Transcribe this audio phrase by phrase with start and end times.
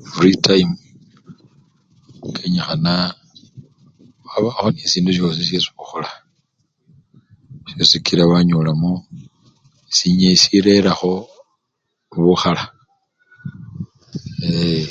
[0.00, 0.76] Mufrii tayimu
[2.34, 2.92] kenyikhana
[4.28, 6.10] wabakho nende sindu syesi okhola
[7.74, 8.92] niosikila wanyolakho
[9.96, 11.12] sinye sirerakho
[12.24, 12.64] bukhala
[14.46, 14.88] eee!